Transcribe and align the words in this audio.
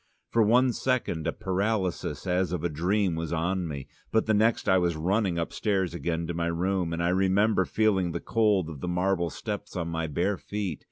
For 0.31 0.41
one 0.41 0.73
second 0.73 1.27
a 1.27 1.31
paralysis 1.31 2.25
as 2.25 2.51
of 2.51 2.63
a 2.63 2.69
dream 2.69 3.13
was 3.13 3.31
on 3.31 3.67
me, 3.67 3.87
but 4.11 4.25
the 4.25 4.33
next 4.33 4.67
I 4.67 4.79
was 4.79 4.95
running 4.95 5.37
upstairs 5.37 5.93
again 5.93 6.25
to 6.25 6.33
my 6.33 6.47
room, 6.47 6.91
and 6.91 7.03
I 7.03 7.09
remember 7.09 7.65
feeling 7.65 8.11
the 8.11 8.19
cold 8.19 8.67
of 8.67 8.79
the 8.81 8.87
marble 8.87 9.29
steps 9.29 9.75
on 9.75 9.89
my 9.89 10.07
bare 10.07 10.37
feet. 10.37 10.79